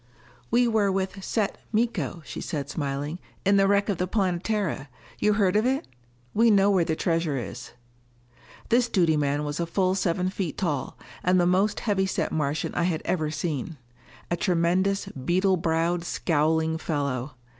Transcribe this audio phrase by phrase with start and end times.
[0.49, 4.87] "We were with Set Miko," she said smilingly, "in the wreck of the Planetara.
[5.19, 5.87] You heard of it?
[6.33, 7.73] We know where the treasure is."
[8.69, 12.73] This duty man was a full seven feet tall, and the most heavy set Martian
[12.73, 13.77] I had ever seen.
[14.31, 17.35] A tremendous, beetle browed, scowling fellow.